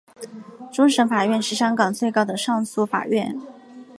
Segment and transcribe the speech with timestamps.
[0.73, 3.39] 终审法院是香港最高的上诉法院。